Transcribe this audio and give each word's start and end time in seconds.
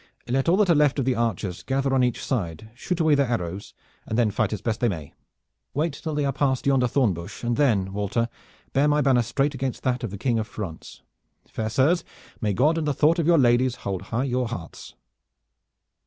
Let 0.27 0.49
all 0.49 0.57
that 0.57 0.69
are 0.71 0.73
left 0.73 0.97
of 0.97 1.05
the 1.05 1.13
archers 1.13 1.61
gather 1.61 1.93
on 1.93 2.03
each 2.03 2.23
side, 2.25 2.71
shoot 2.73 2.99
away 2.99 3.13
their 3.13 3.27
arrows, 3.27 3.75
and 4.07 4.17
then 4.17 4.31
fight 4.31 4.51
as 4.51 4.59
best 4.59 4.79
they 4.79 4.89
may. 4.89 5.13
Wait 5.75 5.93
till 5.93 6.15
they 6.15 6.25
are 6.25 6.33
past 6.33 6.65
yonder 6.65 6.87
thorn 6.87 7.13
bush 7.13 7.43
and 7.43 7.55
then, 7.55 7.93
Walter, 7.93 8.27
bear 8.73 8.87
my 8.87 9.01
banner 9.01 9.21
straight 9.21 9.53
against 9.53 9.83
that 9.83 10.03
of 10.03 10.09
the 10.09 10.17
King 10.17 10.39
of 10.39 10.47
France. 10.47 11.03
Fair 11.47 11.69
sirs, 11.69 12.03
may 12.41 12.51
God 12.51 12.79
and 12.79 12.87
the 12.87 12.95
thought 12.95 13.19
of 13.19 13.27
your 13.27 13.37
ladies 13.37 13.75
hold 13.85 14.01
high 14.09 14.23
your 14.23 14.47
hearts!" 14.47 14.95